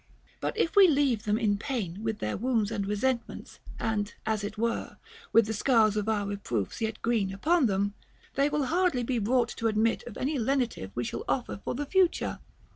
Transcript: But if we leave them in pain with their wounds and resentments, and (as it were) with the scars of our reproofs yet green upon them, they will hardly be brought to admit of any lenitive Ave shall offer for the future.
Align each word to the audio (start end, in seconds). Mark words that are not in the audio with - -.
But 0.39 0.57
if 0.57 0.75
we 0.75 0.87
leave 0.87 1.25
them 1.25 1.37
in 1.37 1.59
pain 1.59 2.01
with 2.01 2.17
their 2.17 2.35
wounds 2.35 2.71
and 2.71 2.87
resentments, 2.87 3.59
and 3.79 4.11
(as 4.25 4.43
it 4.43 4.57
were) 4.57 4.97
with 5.31 5.45
the 5.45 5.53
scars 5.53 5.95
of 5.95 6.09
our 6.09 6.25
reproofs 6.25 6.81
yet 6.81 7.03
green 7.03 7.31
upon 7.31 7.67
them, 7.67 7.93
they 8.33 8.49
will 8.49 8.65
hardly 8.65 9.03
be 9.03 9.19
brought 9.19 9.49
to 9.57 9.67
admit 9.67 10.01
of 10.07 10.17
any 10.17 10.39
lenitive 10.39 10.89
Ave 10.97 11.03
shall 11.03 11.23
offer 11.27 11.61
for 11.63 11.75
the 11.75 11.85
future. 11.85 12.39